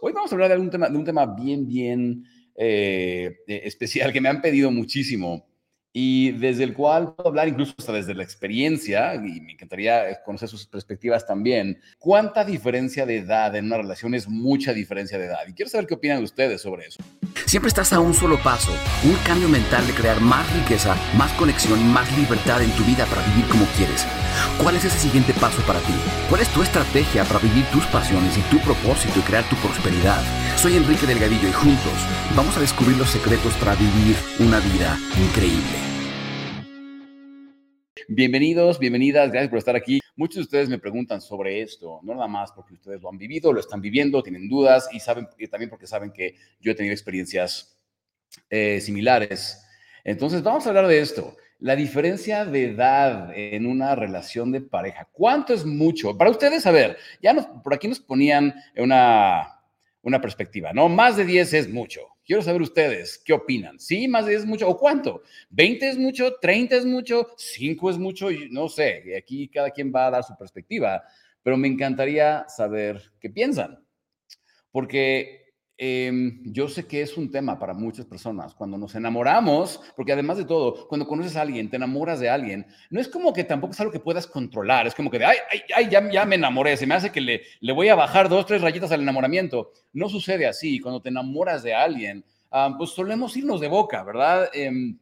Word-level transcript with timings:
Hoy 0.00 0.12
vamos 0.12 0.30
a 0.30 0.34
hablar 0.34 0.50
de 0.50 0.58
un 0.58 0.70
tema, 0.70 0.88
de 0.88 0.96
un 0.96 1.04
tema 1.04 1.26
bien, 1.26 1.66
bien 1.66 2.24
eh, 2.54 3.36
especial 3.46 4.12
que 4.12 4.20
me 4.20 4.28
han 4.28 4.40
pedido 4.40 4.70
muchísimo 4.70 5.46
y 5.98 6.32
desde 6.32 6.62
el 6.62 6.74
cual 6.74 7.14
puedo 7.14 7.30
hablar 7.30 7.48
incluso 7.48 7.72
hasta 7.78 7.90
desde 7.90 8.14
la 8.14 8.22
experiencia, 8.22 9.14
y 9.14 9.40
me 9.40 9.52
encantaría 9.52 10.22
conocer 10.26 10.46
sus 10.46 10.66
perspectivas 10.66 11.26
también. 11.26 11.80
¿Cuánta 11.98 12.44
diferencia 12.44 13.06
de 13.06 13.16
edad 13.16 13.56
en 13.56 13.64
una 13.64 13.78
relación 13.78 14.14
es 14.14 14.28
mucha 14.28 14.74
diferencia 14.74 15.16
de 15.16 15.24
edad? 15.24 15.38
Y 15.48 15.54
quiero 15.54 15.70
saber 15.70 15.86
qué 15.86 15.94
opinan 15.94 16.22
ustedes 16.22 16.60
sobre 16.60 16.88
eso. 16.88 17.02
Siempre 17.46 17.68
estás 17.68 17.94
a 17.94 18.00
un 18.00 18.12
solo 18.12 18.36
paso, 18.42 18.72
un 19.04 19.14
cambio 19.24 19.48
mental 19.48 19.86
de 19.86 19.94
crear 19.94 20.20
más 20.20 20.44
riqueza, 20.52 20.94
más 21.16 21.32
conexión 21.32 21.82
más 21.90 22.14
libertad 22.18 22.60
en 22.60 22.72
tu 22.72 22.84
vida 22.84 23.06
para 23.06 23.22
vivir 23.28 23.46
como 23.48 23.64
quieres. 23.78 24.06
¿Cuál 24.62 24.76
es 24.76 24.84
ese 24.84 24.98
siguiente 24.98 25.32
paso 25.40 25.62
para 25.62 25.80
ti? 25.80 25.94
¿Cuál 26.28 26.42
es 26.42 26.48
tu 26.50 26.62
estrategia 26.62 27.24
para 27.24 27.38
vivir 27.38 27.64
tus 27.72 27.86
pasiones 27.86 28.36
y 28.36 28.42
tu 28.50 28.58
propósito 28.58 29.18
y 29.18 29.22
crear 29.22 29.48
tu 29.48 29.56
prosperidad? 29.56 30.22
Soy 30.58 30.76
Enrique 30.76 31.06
Delgadillo 31.06 31.48
y 31.48 31.52
juntos 31.52 32.06
vamos 32.34 32.54
a 32.58 32.60
descubrir 32.60 32.98
los 32.98 33.08
secretos 33.08 33.54
para 33.54 33.74
vivir 33.76 34.14
una 34.40 34.60
vida 34.60 34.98
increíble. 35.18 35.85
Bienvenidos, 38.08 38.78
bienvenidas, 38.78 39.32
gracias 39.32 39.50
por 39.50 39.58
estar 39.58 39.74
aquí. 39.74 39.98
Muchos 40.14 40.36
de 40.36 40.42
ustedes 40.42 40.68
me 40.68 40.78
preguntan 40.78 41.20
sobre 41.20 41.60
esto, 41.60 41.98
no 42.04 42.14
nada 42.14 42.28
más 42.28 42.52
porque 42.52 42.74
ustedes 42.74 43.02
lo 43.02 43.08
han 43.08 43.18
vivido, 43.18 43.52
lo 43.52 43.58
están 43.58 43.80
viviendo, 43.80 44.22
tienen 44.22 44.48
dudas 44.48 44.88
y 44.92 45.00
saben 45.00 45.26
y 45.36 45.48
también 45.48 45.68
porque 45.68 45.88
saben 45.88 46.12
que 46.12 46.36
yo 46.60 46.70
he 46.70 46.74
tenido 46.76 46.92
experiencias 46.92 47.76
eh, 48.48 48.80
similares. 48.80 49.60
Entonces, 50.04 50.44
vamos 50.44 50.64
a 50.64 50.68
hablar 50.68 50.86
de 50.86 51.00
esto. 51.00 51.36
La 51.58 51.74
diferencia 51.74 52.44
de 52.44 52.66
edad 52.66 53.32
en 53.34 53.66
una 53.66 53.96
relación 53.96 54.52
de 54.52 54.60
pareja. 54.60 55.08
¿Cuánto 55.10 55.52
es 55.52 55.64
mucho? 55.64 56.16
Para 56.16 56.30
ustedes, 56.30 56.64
a 56.64 56.70
ver, 56.70 56.98
ya 57.20 57.34
por 57.64 57.74
aquí 57.74 57.88
nos 57.88 57.98
ponían 57.98 58.54
una, 58.76 59.62
una 60.02 60.20
perspectiva, 60.20 60.72
¿no? 60.72 60.88
Más 60.88 61.16
de 61.16 61.24
10 61.24 61.54
es 61.54 61.68
mucho. 61.68 62.15
Quiero 62.26 62.42
saber 62.42 62.60
ustedes, 62.60 63.22
¿qué 63.24 63.32
opinan? 63.32 63.78
¿Sí, 63.78 64.08
más 64.08 64.24
de 64.24 64.32
10 64.32 64.42
es 64.42 64.48
mucho? 64.48 64.68
¿O 64.68 64.76
cuánto? 64.76 65.22
¿20 65.52 65.82
es 65.82 65.96
mucho? 65.96 66.40
¿30 66.40 66.72
es 66.72 66.84
mucho? 66.84 67.28
¿5 67.36 67.88
es 67.88 67.98
mucho? 67.98 68.28
No 68.50 68.68
sé, 68.68 69.16
aquí 69.16 69.48
cada 69.48 69.70
quien 69.70 69.92
va 69.94 70.08
a 70.08 70.10
dar 70.10 70.24
su 70.24 70.36
perspectiva, 70.36 71.04
pero 71.44 71.56
me 71.56 71.68
encantaría 71.68 72.44
saber 72.48 73.00
qué 73.20 73.30
piensan. 73.30 73.78
Porque 74.72 75.45
Em, 75.78 76.40
yo 76.44 76.68
sé 76.68 76.86
que 76.86 77.02
es 77.02 77.18
un 77.18 77.30
tema 77.30 77.58
para 77.58 77.74
muchas 77.74 78.06
personas. 78.06 78.54
Cuando 78.54 78.78
nos 78.78 78.94
enamoramos, 78.94 79.80
porque 79.94 80.12
además 80.12 80.38
de 80.38 80.44
todo, 80.44 80.88
cuando 80.88 81.06
conoces 81.06 81.36
a 81.36 81.42
alguien, 81.42 81.68
te 81.68 81.76
enamoras 81.76 82.18
de 82.18 82.30
alguien, 82.30 82.66
no 82.88 83.00
es 83.00 83.08
como 83.08 83.32
que 83.32 83.44
tampoco 83.44 83.72
es 83.72 83.80
algo 83.80 83.92
que 83.92 84.00
puedas 84.00 84.26
controlar. 84.26 84.86
Es 84.86 84.94
como 84.94 85.10
que, 85.10 85.22
ay, 85.24 85.36
ay, 85.50 85.60
ay 85.74 85.88
ya, 85.90 86.10
ya 86.10 86.24
me 86.24 86.36
enamoré, 86.36 86.76
se 86.76 86.86
me 86.86 86.94
hace 86.94 87.12
que 87.12 87.20
le, 87.20 87.42
le 87.60 87.72
voy 87.72 87.88
a 87.88 87.94
bajar 87.94 88.28
dos, 88.28 88.46
tres 88.46 88.62
rayitas 88.62 88.90
al 88.92 89.02
enamoramiento. 89.02 89.72
No 89.92 90.08
sucede 90.08 90.46
así. 90.46 90.80
Cuando 90.80 91.02
te 91.02 91.10
enamoras 91.10 91.62
de 91.62 91.74
alguien, 91.74 92.24
pues 92.78 92.90
solemos 92.90 93.36
irnos 93.36 93.60
de 93.60 93.68
boca, 93.68 94.02
¿verdad? 94.02 94.48
Em, 94.54 94.98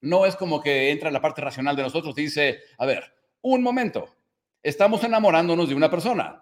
no 0.00 0.26
es 0.26 0.36
como 0.36 0.60
que 0.60 0.90
entra 0.90 1.10
la 1.10 1.20
parte 1.20 1.42
racional 1.42 1.74
de 1.76 1.82
nosotros 1.82 2.16
y 2.18 2.22
dice, 2.22 2.60
a 2.78 2.86
ver, 2.86 3.12
un 3.40 3.62
momento, 3.62 4.08
estamos 4.62 5.02
enamorándonos 5.02 5.68
de 5.68 5.74
una 5.74 5.90
persona 5.90 6.41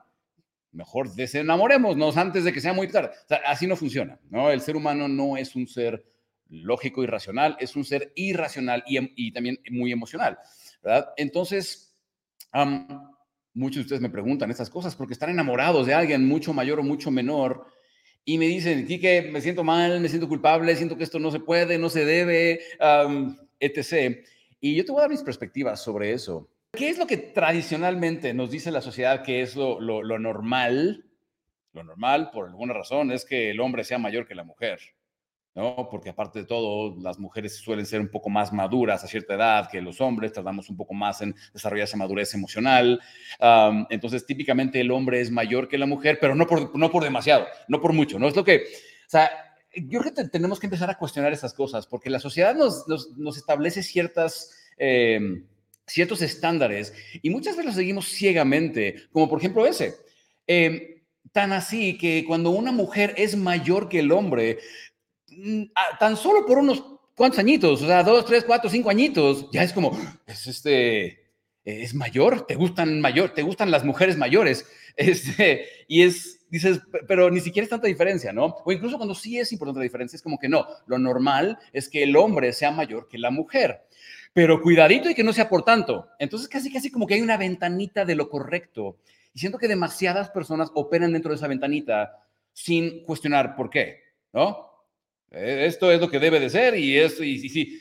mejor 0.73 1.15
desenamorémonos 1.15 2.17
antes 2.17 2.45
de 2.45 2.53
que 2.53 2.61
sea 2.61 2.73
muy 2.73 2.89
tarde. 2.89 3.11
así 3.47 3.67
no 3.67 3.77
funciona, 3.77 4.19
¿no? 4.31 4.51
El 4.51 4.61
ser 4.61 4.77
humano 4.77 5.09
no 5.09 5.37
es 5.37 5.57
un 5.57 5.67
ser 5.67 6.05
lógico 6.49 7.03
y 7.03 7.07
racional, 7.07 7.57
es 7.61 7.77
un 7.77 7.85
ser 7.85 8.13
irracional 8.15 8.83
y, 8.87 8.97
em, 8.97 9.09
también 9.33 9.59
muy 9.71 9.93
emocional, 9.93 10.39
¿verdad? 10.83 11.11
Entonces, 11.17 11.97
muchos 13.55 13.77
de 13.77 13.83
ustedes 13.83 14.03
me 14.03 14.11
preguntan 14.11 14.51
estas 14.51 14.71
cosas 14.71 14.97
porque 14.97 15.13
están 15.13 15.31
enamorados 15.31 15.87
de 15.87 15.95
alguien 15.95 16.27
mucho 16.27 16.53
mayor 16.53 16.81
o 16.81 16.83
mucho 16.83 17.11
menor 17.11 17.67
y 18.25 18.39
me 18.39 18.47
dicen, 18.47 18.87
que 18.87 19.23
me 19.33 19.41
siento 19.41 19.65
mal, 19.65 20.01
me 20.01 20.09
siento 20.09 20.29
culpable, 20.29 20.77
siento 20.77 20.97
que 20.97 21.05
esto 21.05 21.19
no 21.19 21.31
se 21.31 21.41
puede, 21.41 21.79
no 21.79 21.89
se 21.89 22.05
debe, 22.05 22.61
etc. 23.59 24.25
Y 24.61 24.75
yo 24.75 24.85
te 24.85 24.93
voy 24.93 25.01
a 25.01 25.03
dar 25.03 25.11
mis 25.11 25.23
perspectivas 25.23 25.83
sobre 25.83 26.13
eso. 26.13 26.49
¿Qué 26.73 26.89
es 26.89 26.99
lo 26.99 27.07
que 27.07 27.17
tradicionalmente 27.17 28.33
nos 28.33 28.51
dice 28.51 28.71
la 28.71 28.81
sociedad 28.81 29.23
que 29.23 29.43
es 29.43 29.57
lo, 29.57 29.81
normal? 30.19 31.05
Lo 31.73 31.83
normal, 31.83 32.31
por 32.33 32.47
alguna 32.47 32.75
razón, 32.75 33.11
es 33.11 33.25
que 33.25 33.51
el 33.51 33.61
hombre 33.61 33.85
sea 33.85 33.99
mayor 33.99 34.27
que 34.27 34.37
la 34.37 34.45
mujer, 34.45 34.81
¿no? 35.55 35.89
Porque 35.91 36.11
aparte 36.11 36.41
de 36.41 36.45
todo, 36.47 36.97
las 37.01 37.19
mujeres 37.19 37.57
suelen 37.57 37.87
ser 37.87 38.01
un 38.01 38.09
poco 38.09 38.31
más 38.31 38.53
maduras 38.53 39.03
a 39.03 39.09
cierta 39.09 39.35
edad 39.35 39.69
que 39.69 39.81
los 39.81 40.01
hombres, 40.01 40.33
tardamos 40.33 40.71
un 40.71 40.77
poco 40.77 40.95
más 40.95 41.21
en 41.23 41.35
desarrollar 41.53 41.85
esa 41.85 41.97
madurez 41.97 42.35
emocional. 42.35 43.01
entonces, 43.91 44.25
típicamente 44.25 44.81
el 44.81 44.93
hombre 44.93 45.21
es 45.21 45.31
mayor 45.31 45.67
que 45.67 45.79
la 45.79 45.87
mujer, 45.87 46.19
pero 46.21 46.37
no 46.37 46.47
por, 46.47 46.77
no 46.79 46.91
por 46.91 47.03
demasiado, 47.03 47.47
no 47.67 47.81
por 47.81 47.93
mucho, 47.93 48.19
¿no? 48.21 48.29
Es 48.29 48.37
lo 48.37 48.45
que, 48.45 48.59
o 48.59 49.11
sea, 49.11 49.29
yo 49.75 50.01
creo 50.01 50.15
que 50.15 50.25
tenemos 50.29 50.61
que 50.61 50.67
empezar 50.67 50.89
a 50.89 50.99
cuestionar 50.99 51.33
esas 51.33 51.53
cosas, 51.53 51.89
porque 51.89 52.11
la 52.11 52.21
sociedad 52.21 52.55
nos, 52.55 52.87
nos, 52.87 53.37
establece 53.37 53.83
ciertas... 53.83 54.53
Em, 54.79 55.45
ciertos 55.91 56.23
estándares 56.23 56.95
y 57.23 57.31
muchas 57.31 57.55
veces 57.55 57.67
los 57.67 57.75
seguimos 57.75 58.07
ciegamente, 58.07 59.09
como 59.13 59.29
por 59.29 59.39
ejemplo 59.39 59.67
ese. 59.67 59.95
Em, 60.47 61.01
tan 61.33 61.53
así 61.53 61.97
que 61.99 62.25
cuando 62.27 62.51
una 62.51 62.73
mujer 62.73 63.15
es 63.17 63.37
mayor 63.37 63.89
que 63.89 64.01
el 64.01 64.13
hombre, 64.13 64.59
mm, 65.29 65.65
tan 65.99 66.17
solo 66.17 66.47
por 66.47 66.59
unos 66.59 66.85
cuantos 67.15 67.39
añitos, 67.39 67.83
o 67.83 67.87
sea, 67.87 68.03
dos, 68.03 68.25
tres, 68.25 68.45
cuatro, 68.45 68.71
cinco 68.71 68.91
añitos, 68.91 69.51
ya 69.53 69.63
es 69.63 69.73
como, 69.73 69.99
es 70.27 70.47
este, 70.47 71.21
es 71.65 71.95
mayor, 71.95 72.47
te 72.47 72.55
gustan 72.55 73.01
mayor, 73.01 73.31
te 73.31 73.43
gustan 73.43 73.71
las 73.71 73.85
mujeres 73.85 74.17
mayores, 74.17 74.67
este, 74.97 75.67
y 75.87 76.03
es, 76.03 76.47
dices, 76.51 76.81
pero 77.07 77.31
ni 77.31 77.41
siquiera 77.41 77.65
es 77.65 77.71
tanta 77.71 77.87
diferencia, 77.87 78.33
¿no? 78.33 78.57
O 78.65 78.73
incluso 78.73 78.97
cuando 78.97 79.15
sí 79.15 79.39
es 79.39 79.53
importante 79.53 79.81
la 79.81 79.85
diferencia, 79.85 80.17
es 80.17 80.23
como 80.23 80.39
que 80.39 80.49
no, 80.49 80.67
lo 80.87 80.99
normal 80.99 81.59
es 81.73 81.89
que 81.89 82.03
el 82.03 82.17
hombre 82.17 82.53
sea 82.53 82.71
mayor 82.71 83.09
que 83.09 83.19
la 83.19 83.31
mujer 83.31 83.83
pero 84.33 84.63
cuidadito 84.63 85.11
y 85.11 85.15
que 85.15 85.25
no 85.25 85.33
sea 85.33 85.49
por 85.49 85.65
tanto. 85.65 86.09
Entonces 86.19 86.49
casi, 86.49 86.73
casi 86.73 86.91
como 86.91 87.07
que 87.07 87.15
hay 87.15 87.21
una 87.21 87.37
ventanita 87.37 88.05
de 88.05 88.15
lo 88.15 88.29
correcto. 88.29 88.99
Y 89.33 89.39
siento 89.39 89.59
que 89.59 89.69
demasiadas 89.69 90.31
personas 90.31 90.71
operan 90.75 91.13
dentro 91.13 91.31
de 91.31 91.37
esa 91.37 91.49
ventanita 91.49 92.25
sin 92.53 93.05
cuestionar 93.05 93.55
por 93.57 93.71
qué, 93.71 94.01
¿no? 94.33 94.69
Eh, 95.31 95.65
esto 95.67 95.93
es 95.93 96.01
lo 96.01 96.11
que 96.11 96.19
debe 96.19 96.41
de 96.41 96.51
ser 96.51 96.77
y, 96.77 96.99
es, 96.99 97.21
y, 97.21 97.49
si, 97.49 97.81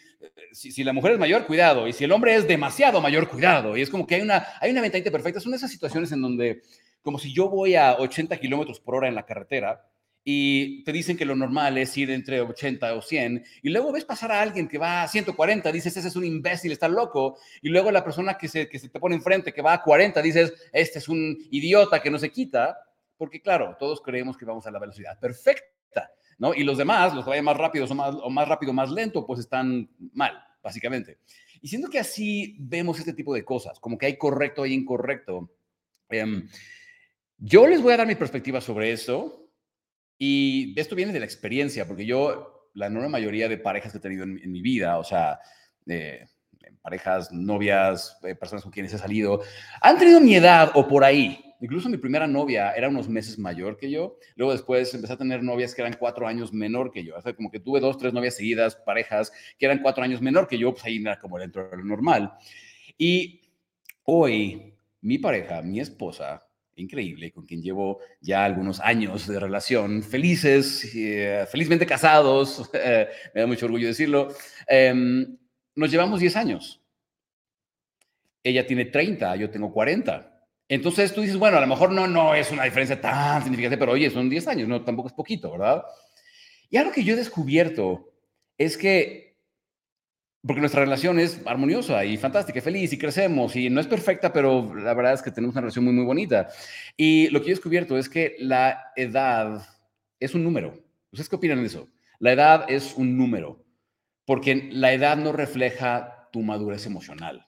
si, 0.52 0.84
la 0.84 0.94
mujer 0.94 1.14
es 1.14 1.20
mayor, 1.20 1.46
cuidado. 1.46 1.88
Y 1.88 1.94
si 1.94 2.04
el 2.04 2.12
hombre 2.12 2.36
es 2.36 2.48
demasiado 2.48 3.02
mayor, 3.02 3.28
cuidado. 3.30 3.76
Y 3.76 3.82
es 3.82 3.90
como 3.90 4.06
que 4.06 4.16
hay 4.16 4.22
una, 4.22 4.46
hay 4.60 4.72
una 4.72 4.82
ventanita 4.82 5.12
perfecta. 5.12 5.40
Son 5.40 5.54
esas 5.54 5.72
situaciones 5.72 6.12
en 6.12 6.22
donde, 6.22 6.62
como 7.02 7.18
si 7.18 7.34
yo 7.34 7.50
voy 7.50 7.76
a 7.76 7.96
80 7.96 8.38
kilómetros 8.38 8.80
por 8.80 8.96
hora 8.96 9.08
en 9.08 9.16
la 9.16 9.26
carretera 9.26 9.86
y 10.24 10.84
te 10.84 10.92
dicen 10.92 11.18
que 11.18 11.26
lo 11.26 11.36
normal 11.36 11.78
es 11.78 11.98
ir 11.98 12.12
entre 12.12 12.42
80 12.42 12.94
o 12.94 13.02
100, 13.02 13.44
y 13.64 13.70
luego 13.70 13.92
ves 13.92 14.06
pasar 14.06 14.32
a 14.32 14.42
alguien 14.42 14.68
que 14.68 14.78
va 14.78 15.04
a 15.04 15.08
140, 15.08 15.72
dices, 15.72 15.96
ese 15.96 16.08
es 16.08 16.16
un 16.16 16.26
imbécil, 16.26 16.72
está 16.72 16.88
loco, 16.88 17.38
y 17.62 17.70
luego 17.70 17.92
la 17.92 18.04
persona 18.04 18.38
que 18.38 18.48
se, 18.48 18.68
que 18.68 18.80
se 18.80 18.90
te 18.90 19.00
pone 19.00 19.16
enfrente, 19.16 19.54
que 19.54 19.62
va 19.62 19.74
a 19.74 19.84
40, 19.84 20.22
dices, 20.22 20.54
este 20.74 21.00
es 21.00 21.10
un 21.10 21.38
idiota 21.52 22.02
que 22.02 22.12
no 22.12 22.20
se 22.20 22.32
quita, 22.32 22.78
porque 23.18 23.42
claro, 23.42 23.76
todos 23.80 24.02
creemos 24.02 24.38
que 24.38 24.46
vamos 24.46 24.66
a 24.68 24.72
la 24.72 24.80
velocidad 24.80 25.20
perfecta, 25.20 26.12
¿no? 26.38 26.54
Y 26.54 26.64
los 26.64 26.78
demás, 26.78 27.14
los 27.14 27.24
que 27.24 27.32
vayan 27.32 27.46
más 27.46 27.58
rápido 27.58 27.86
o 27.86 27.96
más, 27.96 28.16
o 28.16 28.30
más 28.30 28.48
rápido 28.48 28.72
más 28.72 28.90
lento, 28.92 29.26
pues 29.26 29.40
están 29.40 29.90
mal, 30.14 30.42
básicamente. 30.64 31.20
Y 31.62 31.68
siento 31.68 31.90
que 31.90 32.00
así 32.00 32.56
vemos 32.60 33.00
este 33.00 33.14
tipo 33.14 33.34
de 33.34 33.44
cosas, 33.44 33.80
como 33.80 33.98
que 33.98 34.06
hay 34.06 34.18
correcto 34.18 34.64
e 34.64 34.70
incorrecto. 34.70 35.52
Em, 36.10 36.48
yo 37.38 37.68
les 37.68 37.82
voy 37.82 37.94
a 37.94 37.98
dar 37.98 38.08
mi 38.08 38.16
perspectiva 38.16 38.62
sobre 38.62 38.92
eso, 38.92 39.49
y 40.20 40.78
esto 40.78 40.96
viene 40.96 41.14
de 41.14 41.20
la 41.20 41.26
experiencia, 41.26 41.88
porque 41.88 42.06
yo, 42.06 42.70
la 42.74 42.88
enorme 42.88 43.08
mayoría 43.08 43.48
de 43.48 43.58
parejas 43.58 43.94
que 43.94 43.98
he 44.00 44.02
tenido 44.02 44.26
en, 44.26 44.52
mi 44.52 44.62
vida, 44.62 45.00
o 45.00 45.04
sea, 45.04 45.40
parejas, 46.82 47.32
novias, 47.32 48.18
eh, 48.24 48.36
personas 48.36 48.64
con 48.64 48.72
quienes 48.72 48.94
he 48.94 48.98
salido, 48.98 49.42
han 49.82 49.98
tenido 49.98 50.20
mi 50.20 50.36
edad 50.36 50.72
o 50.76 50.86
por 50.88 51.06
ahí. 51.06 51.46
Incluso 51.62 51.90
mi 51.90 51.98
primera 51.98 52.28
novia 52.28 52.72
era 52.72 52.90
unos 52.90 53.08
meses 53.08 53.40
mayor 53.40 53.78
que 53.78 53.90
yo. 53.90 54.18
Luego 54.36 54.52
después 54.52 54.94
empecé 54.94 55.14
a 55.14 55.18
tener 55.18 55.42
novias 55.42 55.74
que 55.74 55.82
eran 55.82 55.96
cuatro 55.98 56.28
años 56.28 56.54
menor 56.54 56.92
que 56.92 57.04
yo. 57.04 57.16
O 57.18 57.22
sea, 57.22 57.34
como 57.34 57.50
que 57.50 57.60
tuve 57.60 57.80
dos, 57.80 57.98
tres 57.98 58.14
novias 58.14 58.36
seguidas, 58.36 58.76
parejas 58.76 59.32
que 59.58 59.66
eran 59.66 59.80
cuatro 59.80 60.04
años 60.04 60.22
menor 60.22 60.48
que 60.48 60.58
yo, 60.58 60.72
pues 60.72 60.84
ahí 60.86 60.98
era 60.98 61.20
como 61.20 61.38
dentro 61.38 61.70
de 61.70 61.78
lo 61.78 61.84
normal. 61.84 62.34
Y 62.98 63.42
hoy, 64.04 64.74
mi 65.02 65.18
pareja, 65.18 65.62
mi 65.62 65.80
esposa, 65.80 66.49
increíble, 66.82 67.32
con 67.32 67.46
quien 67.46 67.62
llevo 67.62 68.00
ya 68.22 68.46
algunos 68.46 68.80
años 68.80 69.28
de 69.28 69.40
relación, 69.40 70.04
felices, 70.04 70.90
eh, 70.96 71.46
felizmente 71.50 71.86
casados, 71.86 72.70
me 73.34 73.42
da 73.42 73.48
mucho 73.48 73.66
orgullo 73.66 73.88
decirlo. 73.88 74.30
Em, 74.68 75.38
nos 75.76 75.92
llevamos 75.92 76.20
10 76.20 76.36
años. 76.36 76.82
Ella 78.44 78.66
tiene 78.66 78.86
30, 78.86 79.36
yo 79.36 79.50
tengo 79.50 79.72
40. 79.72 80.46
Entonces 80.68 81.14
tú 81.14 81.22
dices, 81.22 81.38
bueno, 81.38 81.58
a 81.58 81.62
lo 81.62 81.68
mejor 81.68 81.92
no, 81.92 82.08
no 82.08 82.36
es 82.36 82.52
una 82.52 82.64
diferencia 82.64 83.02
tan 83.02 83.42
significativa, 83.42 83.80
pero 83.80 83.94
oye, 83.94 84.10
son 84.10 84.30
10 84.30 84.48
años, 84.48 84.68
no, 84.68 84.84
tampoco 84.84 85.08
es 85.08 85.14
poquito, 85.14 85.52
¿verdad? 85.52 85.84
Y 86.70 86.78
algo 86.78 86.92
que 86.92 87.04
yo 87.04 87.14
he 87.14 87.18
descubierto 87.18 88.14
es 88.58 88.78
que 88.78 89.29
porque 90.46 90.62
nuestra 90.62 90.82
relación 90.82 91.20
es 91.20 91.42
armoniosa 91.46 92.06
y 92.06 92.18
fantástica, 92.18 92.62
feliz 92.62 92.94
y 92.94 92.98
crecemos 92.98 93.56
y 93.56 93.70
no 93.70 93.82
es 93.82 93.88
perfecta, 93.88 94.32
pero 94.32 94.74
la 94.74 94.94
verdad 94.94 95.14
es 95.14 95.22
que 95.22 95.32
tenemos 95.32 95.54
una 95.54 95.62
relación 95.62 95.86
muy, 95.86 95.94
muy 95.94 96.06
bonita. 96.06 96.50
Y 96.96 97.28
lo 97.30 97.42
que 97.42 97.48
he 97.48 97.56
descubierto 97.56 97.98
es 97.98 98.08
que 98.08 98.36
la 98.40 98.92
edad 98.96 99.68
es 100.20 100.34
un 100.34 100.44
número. 100.44 100.82
¿Ustedes 101.12 101.30
qué 101.30 101.36
opinan 101.36 101.60
de 101.60 101.68
eso? 101.68 101.88
La 102.20 102.34
edad 102.34 102.66
es 102.70 102.96
un 102.96 103.18
número, 103.18 103.66
porque 104.26 104.70
la 104.72 104.94
edad 104.94 105.18
no 105.18 105.32
refleja 105.32 106.30
tu 106.32 106.42
madurez 106.42 106.86
emocional. 106.86 107.46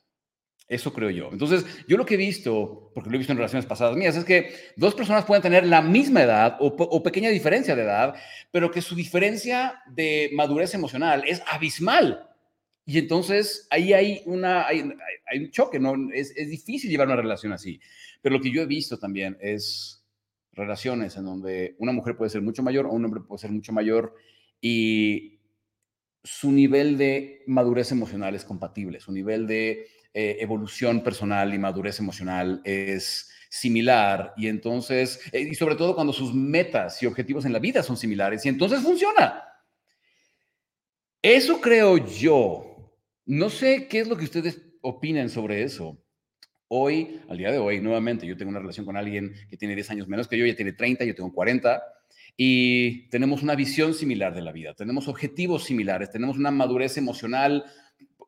Eso 0.67 0.93
creo 0.93 1.09
yo. 1.09 1.29
Entonces, 1.33 1.65
yo 1.85 1.97
lo 1.97 2.05
que 2.05 2.13
he 2.13 2.17
visto, 2.17 2.91
porque 2.95 3.09
lo 3.09 3.15
he 3.15 3.17
visto 3.17 3.33
en 3.33 3.37
relaciones 3.37 3.65
pasadas 3.65 3.97
mías, 3.97 4.15
es 4.15 4.23
que 4.23 4.53
dos 4.77 4.95
personas 4.95 5.25
pueden 5.25 5.41
tener 5.41 5.65
la 5.65 5.81
misma 5.81 6.23
edad 6.23 6.55
o, 6.61 7.03
pequeña 7.03 7.29
diferencia 7.29 7.75
de 7.75 7.83
edad, 7.83 8.15
pero 8.51 8.71
que 8.71 8.81
su 8.81 8.95
diferencia 8.95 9.81
de 9.87 10.29
madurez 10.33 10.73
emocional 10.73 11.23
es 11.27 11.43
abismal. 11.45 12.30
Y 12.91 12.97
entonces 12.97 13.67
ahí 13.69 13.93
hay, 13.93 14.21
una, 14.25 14.67
hay, 14.67 14.81
un 15.39 15.49
choque, 15.49 15.79
¿no? 15.79 15.93
Es, 16.13 16.35
es, 16.35 16.49
difícil 16.49 16.89
llevar 16.89 17.07
una 17.07 17.15
relación 17.15 17.53
así. 17.53 17.79
Pero 18.21 18.35
lo 18.35 18.41
que 18.41 18.51
yo 18.51 18.61
he 18.61 18.65
visto 18.65 18.99
también 18.99 19.37
es 19.39 20.05
relaciones 20.51 21.15
en 21.15 21.23
donde 21.23 21.77
una 21.79 21.93
mujer 21.93 22.17
puede 22.17 22.29
ser 22.29 22.41
mucho 22.41 22.63
mayor 22.63 22.85
o 22.85 22.91
un 22.91 23.05
hombre 23.05 23.21
puede 23.21 23.39
ser 23.39 23.51
mucho 23.51 23.71
mayor 23.71 24.13
y 24.59 25.39
su 26.21 26.51
nivel 26.51 26.97
de 26.97 27.43
madurez 27.47 27.93
emocional 27.93 28.35
es 28.35 28.43
compatible, 28.43 28.99
su 28.99 29.13
nivel 29.13 29.47
de 29.47 29.87
eh, 30.13 30.35
evolución 30.41 31.01
personal 31.01 31.53
y 31.53 31.59
madurez 31.59 31.97
emocional 31.99 32.61
es 32.65 33.31
similar 33.49 34.33
y 34.35 34.47
entonces, 34.47 35.21
eh, 35.31 35.47
y 35.49 35.55
sobre 35.55 35.75
todo 35.75 35.95
cuando 35.95 36.11
sus 36.11 36.33
metas 36.33 37.01
y 37.01 37.05
objetivos 37.05 37.45
en 37.45 37.53
la 37.53 37.59
vida 37.59 37.83
son 37.83 37.95
similares 37.95 38.45
y 38.45 38.49
entonces 38.49 38.81
funciona. 38.81 39.45
Eso 41.21 41.61
creo 41.61 41.97
yo. 41.97 42.70
No 43.31 43.49
sé 43.49 43.87
qué 43.87 44.01
es 44.01 44.09
lo 44.09 44.17
que 44.17 44.25
ustedes 44.25 44.61
opinen 44.81 45.29
sobre 45.29 45.63
eso. 45.63 45.97
Hoy, 46.67 47.21
al 47.29 47.37
día 47.37 47.49
de 47.49 47.59
hoy, 47.59 47.79
nuevamente, 47.79 48.27
yo 48.27 48.35
tengo 48.35 48.49
una 48.49 48.59
relación 48.59 48.85
con 48.85 48.97
alguien 48.97 49.33
que 49.49 49.55
tiene 49.55 49.73
10 49.73 49.89
años 49.91 50.09
menos 50.09 50.27
que 50.27 50.37
yo, 50.37 50.43
ella 50.43 50.57
tiene 50.57 50.73
30, 50.73 51.05
yo 51.05 51.15
tengo 51.15 51.31
40, 51.31 51.81
y 52.35 53.07
tenemos 53.07 53.41
una 53.41 53.55
visión 53.55 53.93
similar 53.93 54.35
de 54.35 54.41
la 54.41 54.51
vida, 54.51 54.73
tenemos 54.73 55.07
objetivos 55.07 55.63
similares, 55.63 56.11
tenemos 56.11 56.37
una 56.37 56.51
madurez 56.51 56.97
emocional 56.97 57.63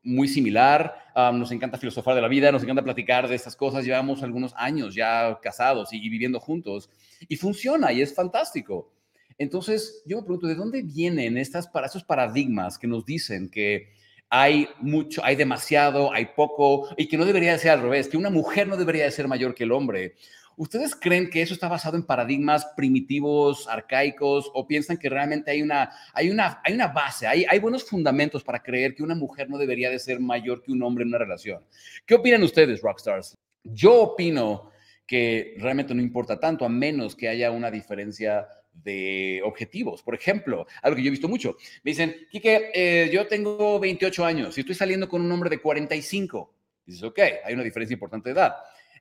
muy 0.02 0.26
similar, 0.26 0.94
nos 1.34 1.52
encanta 1.52 1.76
filosofar 1.76 2.14
de 2.14 2.22
la 2.22 2.28
vida, 2.28 2.50
nos 2.50 2.62
encanta 2.62 2.82
platicar 2.82 3.28
de 3.28 3.34
estas 3.34 3.56
cosas, 3.56 3.84
llevamos 3.84 4.22
algunos 4.22 4.54
años 4.56 4.94
ya 4.94 5.38
casados 5.42 5.92
y 5.92 6.00
viviendo 6.08 6.40
juntos, 6.40 6.88
y 7.28 7.36
funciona 7.36 7.92
y 7.92 8.00
es 8.00 8.14
fantástico. 8.14 8.90
Entonces, 9.36 10.02
yo 10.06 10.16
me 10.16 10.22
pregunto, 10.22 10.46
¿de 10.46 10.54
dónde 10.54 10.80
vienen 10.80 11.36
estas, 11.36 11.68
para 11.68 11.88
esos 11.88 12.04
paradigmas 12.04 12.78
que 12.78 12.86
nos 12.86 13.04
dicen 13.04 13.50
que 13.50 14.02
hay 14.36 14.68
mucho, 14.80 15.24
hay 15.24 15.36
demasiado, 15.36 16.12
hay 16.12 16.26
poco, 16.34 16.88
y 16.96 17.06
que 17.06 17.16
no 17.16 17.24
debería 17.24 17.56
ser 17.56 17.70
al 17.70 17.82
revés, 17.82 18.08
que 18.08 18.16
una 18.16 18.30
mujer 18.30 18.66
no 18.66 18.76
debería 18.76 19.04
de 19.04 19.12
ser 19.12 19.28
mayor 19.28 19.54
que 19.54 19.62
el 19.62 19.70
hombre. 19.70 20.16
¿Ustedes 20.56 20.96
creen 20.96 21.30
que 21.30 21.40
eso 21.40 21.54
está 21.54 21.68
basado 21.68 21.96
en 21.96 22.02
paradigmas 22.02 22.66
primitivos, 22.76 23.68
arcaicos, 23.68 24.50
o 24.52 24.66
piensan 24.66 24.96
que 24.96 25.08
realmente 25.08 25.52
hay 25.52 25.62
una, 25.62 25.88
hay 26.12 26.30
una, 26.30 26.60
hay 26.64 26.74
una 26.74 26.88
base, 26.88 27.28
hay, 27.28 27.46
hay 27.48 27.60
buenos 27.60 27.84
fundamentos 27.84 28.42
para 28.42 28.60
creer 28.60 28.96
que 28.96 29.04
una 29.04 29.14
mujer 29.14 29.48
no 29.48 29.56
debería 29.56 29.88
de 29.88 30.00
ser 30.00 30.18
mayor 30.18 30.64
que 30.64 30.72
un 30.72 30.82
hombre 30.82 31.02
en 31.02 31.08
una 31.08 31.18
relación? 31.18 31.64
¿Qué 32.04 32.16
opinan 32.16 32.42
ustedes, 32.42 32.82
rockstars? 32.82 33.36
Yo 33.62 34.02
opino 34.02 34.72
que 35.06 35.54
realmente 35.58 35.94
no 35.94 36.02
importa 36.02 36.40
tanto, 36.40 36.64
a 36.64 36.68
menos 36.68 37.14
que 37.14 37.28
haya 37.28 37.52
una 37.52 37.70
diferencia 37.70 38.48
de 38.82 39.40
objetivos. 39.44 40.02
Por 40.02 40.14
ejemplo, 40.14 40.66
algo 40.82 40.96
que 40.96 41.02
yo 41.02 41.08
he 41.08 41.10
visto 41.10 41.28
mucho. 41.28 41.56
Me 41.82 41.92
dicen, 41.92 42.14
Kike, 42.30 42.70
eh, 42.74 43.10
yo 43.12 43.26
tengo 43.26 43.78
28 43.78 44.24
años 44.24 44.56
y 44.56 44.60
estoy 44.60 44.74
saliendo 44.74 45.08
con 45.08 45.22
un 45.22 45.30
hombre 45.32 45.50
de 45.50 45.60
45. 45.60 46.54
Dices, 46.86 47.02
ok, 47.02 47.18
hay 47.44 47.54
una 47.54 47.62
diferencia 47.62 47.94
importante 47.94 48.30
de 48.30 48.34
edad. 48.34 48.54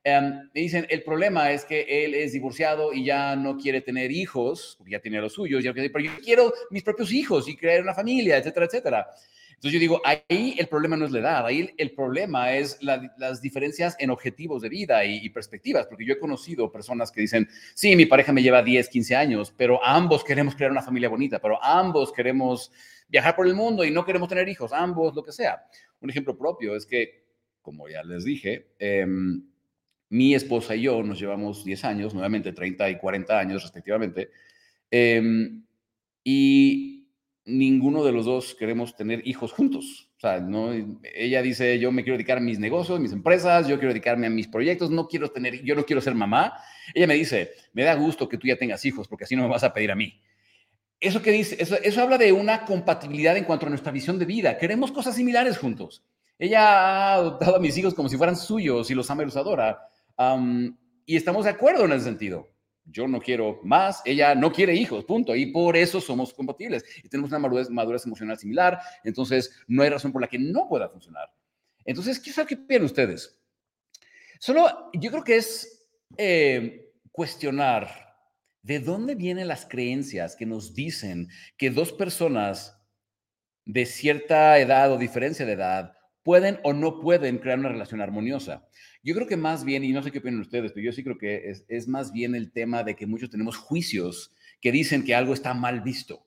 Em, 0.05 0.49
me 0.53 0.61
dicen, 0.61 0.85
el 0.89 1.01
problema 1.03 1.51
es 1.51 1.63
que 1.63 2.05
él 2.05 2.13
es 2.13 2.33
divorciado 2.33 2.91
y 2.91 3.05
ya 3.05 3.35
no 3.37 3.57
quiere 3.57 3.79
tener 3.81 4.11
hijos, 4.11 4.75
porque 4.77 4.91
ya 4.91 4.99
tiene 4.99 5.21
los 5.21 5.33
suyos, 5.33 5.63
pero 5.63 5.99
yo 5.99 6.11
quiero 6.21 6.53
mis 6.71 6.83
propios 6.83 7.11
hijos 7.13 7.47
y 7.47 7.55
crear 7.55 7.81
una 7.81 7.93
familia, 7.93 8.37
etcétera, 8.37 8.65
etcétera. 8.65 9.07
Entonces 9.63 9.79
yo 9.79 9.79
digo, 9.79 10.01
ahí 10.03 10.55
el 10.59 10.67
problema 10.67 10.97
no 10.97 11.05
es 11.05 11.11
la 11.13 11.19
edad, 11.19 11.45
ahí 11.45 11.73
el 11.77 11.91
problema 11.91 12.51
es 12.51 12.77
las 12.81 13.41
diferencias 13.41 13.95
en 13.97 14.09
objetivos 14.09 14.61
de 14.61 14.67
vida 14.67 15.05
y, 15.05 15.29
perspectivas, 15.29 15.87
porque 15.87 16.03
yo 16.05 16.15
he 16.15 16.19
conocido 16.19 16.69
personas 16.69 17.13
que 17.13 17.21
dicen, 17.21 17.47
sí, 17.73 17.95
mi 17.95 18.05
pareja 18.05 18.33
me 18.33 18.43
lleva 18.43 18.61
10, 18.61 18.89
15 18.89 19.15
años, 19.15 19.53
pero 19.55 19.81
ambos 19.81 20.25
queremos 20.25 20.53
crear 20.53 20.69
una 20.69 20.81
familia 20.81 21.07
bonita, 21.07 21.39
pero 21.39 21.63
ambos 21.63 22.11
queremos 22.11 22.73
viajar 23.07 23.37
por 23.37 23.47
el 23.47 23.55
mundo 23.55 23.85
y 23.85 23.91
no 23.91 24.03
queremos 24.03 24.27
tener 24.27 24.49
hijos, 24.49 24.73
ambos, 24.73 25.15
lo 25.15 25.23
que 25.23 25.31
sea. 25.31 25.63
Un 26.01 26.09
ejemplo 26.09 26.37
propio 26.37 26.75
es 26.75 26.85
que, 26.85 27.23
como 27.61 27.87
ya 27.87 28.03
les 28.03 28.25
dije, 28.25 28.73
em, 28.79 29.45
mi 30.09 30.35
esposa 30.35 30.75
y 30.75 30.81
yo 30.81 31.01
nos 31.03 31.21
llevamos 31.21 31.63
10 31.63 31.85
años, 31.85 32.13
nuevamente 32.13 32.51
30 32.51 32.89
y 32.89 32.97
40 32.97 33.39
años 33.39 33.63
respectivamente, 33.63 34.29
em, 34.91 35.63
y 36.21 37.02
ninguno 37.45 38.03
de 38.03 38.11
los 38.11 38.25
dos 38.25 38.55
queremos 38.55 38.95
tener 38.95 39.27
hijos 39.27 39.51
juntos. 39.51 40.09
O 40.17 40.19
sea, 40.19 40.39
no, 40.39 40.71
ella 41.15 41.41
dice, 41.41 41.77
yo 41.79 41.91
me 41.91 42.03
quiero 42.03 42.17
dedicar 42.17 42.37
a 42.37 42.41
mis 42.41 42.59
negocios, 42.59 42.99
mis 42.99 43.11
empresas, 43.11 43.67
yo 43.67 43.77
quiero 43.77 43.89
dedicarme 43.93 44.27
a 44.27 44.29
mis 44.29 44.47
proyectos, 44.47 44.89
no 44.89 45.07
quiero 45.07 45.31
tener, 45.31 45.61
yo 45.63 45.75
no 45.75 45.85
quiero 45.85 46.01
ser 46.01 46.15
mamá. 46.15 46.53
Ella 46.93 47.07
me 47.07 47.15
dice, 47.15 47.51
me 47.73 47.83
da 47.83 47.95
gusto 47.95 48.29
que 48.29 48.37
tú 48.37 48.47
ya 48.47 48.57
tengas 48.57 48.85
hijos 48.85 49.07
porque 49.07 49.25
así 49.25 49.35
no 49.35 49.43
me 49.43 49.49
vas 49.49 49.63
a 49.63 49.73
pedir 49.73 49.91
a 49.91 49.95
mí. 49.95 50.21
Eso 50.99 51.21
que 51.21 51.31
dice, 51.31 51.57
eso, 51.59 51.75
eso 51.83 52.01
habla 52.01 52.17
de 52.17 52.31
una 52.31 52.63
compatibilidad 52.63 53.35
en 53.35 53.43
cuanto 53.43 53.65
a 53.65 53.69
nuestra 53.69 53.91
visión 53.91 54.17
de 54.17 54.25
vida. 54.25 54.57
Queremos 54.57 54.91
cosas 54.91 55.15
similares 55.15 55.57
juntos. 55.57 56.05
Ella 56.39 56.61
ha 56.61 57.13
adoptado 57.15 57.57
a 57.57 57.59
mis 57.59 57.77
hijos 57.77 57.93
como 57.93 58.07
si 58.07 58.15
fueran 58.15 58.37
suyos 58.37 58.89
y 58.89 58.95
los 58.95 59.09
ama 59.11 59.23
y 59.23 59.25
los 59.25 59.35
adora. 59.35 59.79
y 61.05 61.17
estamos 61.17 61.43
de 61.43 61.51
acuerdo 61.51 61.83
en 61.83 61.91
ese 61.91 62.05
sentido 62.05 62.52
yo 62.85 63.07
no 63.07 63.21
quiero 63.21 63.59
más, 63.63 64.01
ella 64.05 64.35
no 64.35 64.51
quiere 64.51 64.75
hijos, 64.75 65.05
punto. 65.05 65.35
Y 65.35 65.47
por 65.47 65.77
eso 65.77 66.01
somos 66.01 66.33
compatibles 66.33 66.83
y 67.03 67.09
tenemos 67.09 67.31
una 67.31 67.39
madurez, 67.39 68.05
emocional 68.05 68.37
similar, 68.37 68.79
entonces 69.03 69.51
no 69.67 69.83
hay 69.83 69.89
razón 69.89 70.11
por 70.11 70.21
la 70.21 70.27
que 70.27 70.39
no 70.39 70.67
pueda 70.67 70.89
funcionar. 70.89 71.31
Entonces, 71.85 72.19
¿qué 72.19 72.31
sabe 72.31 72.47
qué 72.47 72.57
piensan 72.57 72.85
ustedes? 72.85 73.39
Solo 74.39 74.89
yo 74.93 75.11
creo 75.11 75.23
que 75.23 75.37
es 75.37 75.87
eh, 76.17 76.91
cuestionar 77.11 78.15
de 78.61 78.79
dónde 78.79 79.15
vienen 79.15 79.47
las 79.47 79.65
creencias 79.65 80.35
que 80.35 80.45
nos 80.45 80.73
dicen 80.73 81.27
que 81.57 81.69
dos 81.69 81.91
personas 81.91 82.77
de 83.65 83.85
cierta 83.85 84.57
edad 84.59 84.91
o 84.91 84.97
diferencia 84.97 85.45
de 85.45 85.53
edad 85.53 85.93
pueden 86.23 86.59
o 86.63 86.73
no 86.73 86.99
pueden 86.99 87.37
crear 87.37 87.59
una 87.59 87.69
relación 87.69 88.01
armoniosa. 88.01 88.67
Yo 89.03 89.13
creo 89.13 89.27
que 89.27 89.37
más 89.37 89.63
bien, 89.63 89.83
y 89.83 89.91
no 89.91 90.01
sé 90.01 90.11
qué 90.11 90.19
opinan 90.19 90.39
ustedes, 90.39 90.71
pero 90.71 90.85
yo 90.85 90.91
sí 90.93 91.03
creo 91.03 91.17
que 91.17 91.53
es, 91.67 91.87
más 91.87 92.11
bien 92.11 92.35
el 92.35 92.51
tema 92.51 92.83
de 92.83 92.95
que 92.95 93.05
muchos 93.05 93.29
tenemos 93.29 93.57
juicios 93.57 94.31
que 94.61 94.71
dicen 94.71 95.03
que 95.03 95.13
algo 95.13 95.33
está 95.33 95.53
mal 95.53 95.81
visto. 95.81 96.25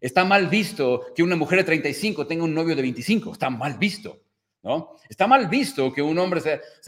Está 0.00 0.24
mal 0.24 0.48
visto 0.48 1.06
que 1.14 1.22
una 1.22 1.36
mujer 1.36 1.58
de 1.58 1.64
35 1.64 2.26
tenga 2.26 2.44
un 2.44 2.54
novio 2.54 2.76
de 2.76 2.82
25, 2.82 3.32
está 3.32 3.50
mal 3.50 3.78
visto, 3.78 4.22
¿no? 4.62 4.96
Está 5.08 5.26
mal 5.26 5.48
visto 5.48 5.92
que 5.92 6.02
un 6.02 6.18
hombre 6.18 6.40
sea, 6.40 6.56
o 6.56 6.82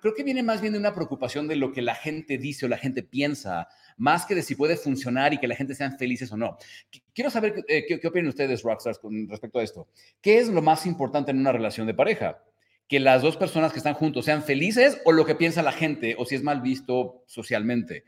creo 0.00 0.14
que 0.14 0.22
viene 0.22 0.42
más 0.42 0.60
bien 0.60 0.72
de 0.72 0.78
una 0.78 0.94
preocupación 0.94 1.46
de 1.46 1.56
lo 1.56 1.72
que 1.72 1.82
la 1.82 1.94
gente 1.94 2.38
dice 2.38 2.66
o 2.66 2.68
la 2.68 2.78
gente 2.78 3.02
piensa, 3.02 3.68
más 3.96 4.26
que 4.26 4.34
de 4.34 4.42
si 4.42 4.54
puede 4.54 4.76
funcionar 4.76 5.32
y 5.32 5.38
que 5.38 5.46
la 5.46 5.54
gente 5.54 5.74
sean 5.74 5.96
felices 5.98 6.32
o 6.32 6.36
no. 6.36 6.56
Quiero 7.14 7.30
saber 7.30 7.64
eh, 7.68 7.84
qué, 7.86 8.00
qué 8.00 8.08
opinan 8.08 8.28
ustedes, 8.28 8.62
Rockstars, 8.62 8.98
con 8.98 9.28
respecto 9.28 9.58
a 9.58 9.62
esto. 9.62 9.88
¿Qué 10.20 10.38
es 10.38 10.48
lo 10.48 10.62
más 10.62 10.86
importante 10.86 11.30
en 11.30 11.38
una 11.38 11.52
relación 11.52 11.86
de 11.86 11.94
pareja? 11.94 12.42
que 12.88 13.00
las 13.00 13.22
dos 13.22 13.36
personas 13.36 13.72
que 13.72 13.78
están 13.78 13.94
juntos 13.94 14.26
sean 14.26 14.42
felices 14.42 15.00
o 15.04 15.12
lo 15.12 15.24
que 15.24 15.34
piensa 15.34 15.62
la 15.62 15.72
gente 15.72 16.16
o 16.18 16.26
si 16.26 16.34
es 16.34 16.42
mal 16.42 16.60
visto 16.60 17.24
socialmente. 17.26 18.04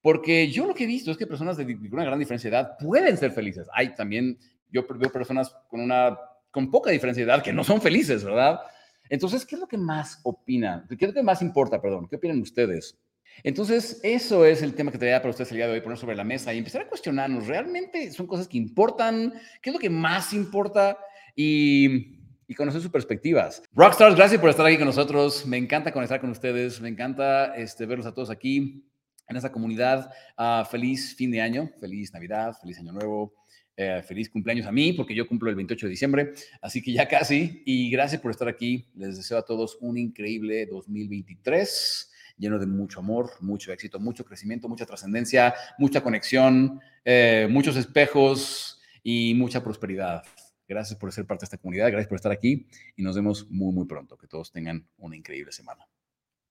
Porque 0.00 0.50
yo 0.50 0.66
lo 0.66 0.74
que 0.74 0.84
he 0.84 0.86
visto 0.86 1.10
es 1.10 1.16
que 1.16 1.26
personas 1.26 1.56
de 1.56 1.64
una 1.90 2.04
gran 2.04 2.18
diferencia 2.18 2.50
de 2.50 2.56
edad 2.56 2.76
pueden 2.78 3.16
ser 3.16 3.32
felices. 3.32 3.68
Hay 3.72 3.94
también, 3.94 4.38
yo 4.70 4.86
veo 4.86 5.10
personas 5.10 5.54
con 5.68 5.80
una, 5.80 6.18
con 6.50 6.70
poca 6.70 6.90
diferencia 6.90 7.24
de 7.24 7.30
edad 7.30 7.42
que 7.42 7.52
no 7.52 7.64
son 7.64 7.80
felices, 7.80 8.24
¿verdad? 8.24 8.60
Entonces, 9.08 9.44
¿qué 9.46 9.54
es 9.54 9.60
lo 9.60 9.68
que 9.68 9.78
más 9.78 10.20
opinan? 10.22 10.86
¿Qué 10.88 11.04
es 11.04 11.08
lo 11.08 11.14
que 11.14 11.22
más 11.22 11.42
importa, 11.42 11.80
perdón? 11.80 12.06
¿Qué 12.08 12.16
opinan 12.16 12.40
ustedes? 12.40 12.98
Entonces, 13.42 14.00
eso 14.02 14.44
es 14.44 14.62
el 14.62 14.74
tema 14.74 14.90
que 14.90 14.98
traía 14.98 15.20
para 15.20 15.30
ustedes 15.30 15.50
el 15.52 15.58
día 15.58 15.66
de 15.66 15.74
hoy, 15.74 15.80
poner 15.80 15.98
sobre 15.98 16.16
la 16.16 16.24
mesa 16.24 16.52
y 16.52 16.58
empezar 16.58 16.82
a 16.82 16.88
cuestionarnos, 16.88 17.46
¿realmente 17.46 18.10
son 18.12 18.26
cosas 18.26 18.48
que 18.48 18.58
importan? 18.58 19.32
¿Qué 19.62 19.70
es 19.70 19.74
lo 19.74 19.80
que 19.80 19.90
más 19.90 20.32
importa? 20.32 20.98
Y 21.36 22.18
conocer 22.56 22.80
sus 22.80 22.90
perspectivas. 22.90 23.62
Rockstars, 23.74 24.16
gracias 24.16 24.40
por 24.40 24.50
estar 24.50 24.66
aquí 24.66 24.76
con 24.76 24.86
nosotros. 24.86 25.46
Me 25.46 25.56
encanta 25.56 25.92
conectar 25.92 26.20
con 26.20 26.30
ustedes. 26.30 26.80
Me 26.80 26.88
encanta 26.88 27.54
este, 27.54 27.86
verlos 27.86 28.06
a 28.06 28.14
todos 28.14 28.30
aquí 28.30 28.84
en 29.28 29.36
esta 29.36 29.52
comunidad. 29.52 30.10
Uh, 30.36 30.64
feliz 30.64 31.14
fin 31.14 31.30
de 31.30 31.40
año, 31.40 31.70
feliz 31.78 32.12
Navidad, 32.12 32.56
feliz 32.60 32.78
Año 32.78 32.92
Nuevo. 32.92 33.37
Eh, 33.80 34.02
feliz 34.02 34.28
cumpleaños 34.28 34.66
a 34.66 34.72
mí, 34.72 34.92
porque 34.92 35.14
yo 35.14 35.24
cumplo 35.24 35.48
el 35.48 35.54
28 35.54 35.86
de 35.86 35.90
diciembre, 35.90 36.32
así 36.60 36.82
que 36.82 36.92
ya 36.92 37.06
casi. 37.06 37.62
Y 37.64 37.88
gracias 37.90 38.20
por 38.20 38.32
estar 38.32 38.48
aquí. 38.48 38.88
Les 38.96 39.16
deseo 39.16 39.38
a 39.38 39.42
todos 39.42 39.78
un 39.80 39.96
increíble 39.96 40.66
2023, 40.66 42.10
lleno 42.38 42.58
de 42.58 42.66
mucho 42.66 42.98
amor, 42.98 43.30
mucho 43.38 43.72
éxito, 43.72 44.00
mucho 44.00 44.24
crecimiento, 44.24 44.68
mucha 44.68 44.84
trascendencia, 44.84 45.54
mucha 45.78 46.02
conexión, 46.02 46.80
eh, 47.04 47.46
muchos 47.48 47.76
espejos 47.76 48.80
y 49.04 49.34
mucha 49.34 49.62
prosperidad. 49.62 50.24
Gracias 50.66 50.98
por 50.98 51.12
ser 51.12 51.24
parte 51.24 51.42
de 51.42 51.46
esta 51.46 51.58
comunidad, 51.58 51.86
gracias 51.92 52.08
por 52.08 52.16
estar 52.16 52.32
aquí 52.32 52.66
y 52.96 53.02
nos 53.04 53.14
vemos 53.14 53.48
muy, 53.48 53.72
muy 53.72 53.86
pronto. 53.86 54.18
Que 54.18 54.26
todos 54.26 54.50
tengan 54.50 54.88
una 54.96 55.14
increíble 55.14 55.52
semana. 55.52 55.86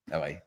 Bye 0.06 0.20
bye. 0.20 0.47